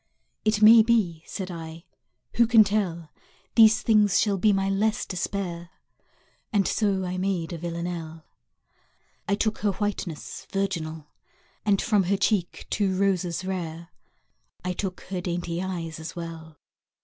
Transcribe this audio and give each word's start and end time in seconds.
It 0.43 0.63
may 0.63 0.81
be, 0.81 1.21
said 1.27 1.51
I, 1.51 1.83
who 2.37 2.47
can 2.47 2.63
tell, 2.63 3.11
These 3.53 3.83
things 3.83 4.19
shall 4.19 4.39
be 4.39 4.51
my 4.51 4.67
less 4.67 5.05
despair? 5.05 5.69
And 6.51 6.67
so 6.67 7.05
I 7.05 7.19
made 7.19 7.53
a 7.53 7.59
Villanelle! 7.59 8.25
I 9.27 9.35
took 9.35 9.59
her 9.59 9.73
whiteness 9.73 10.47
virginal 10.51 11.05
And 11.67 11.79
from 11.79 12.05
her 12.05 12.17
cheek 12.17 12.65
two 12.71 12.97
roses 12.97 13.45
rare: 13.45 13.89
I 14.65 14.73
took 14.73 15.01
her 15.11 15.21
dainty 15.21 15.61
eyes 15.61 15.99
as 15.99 16.15
well. 16.15 16.57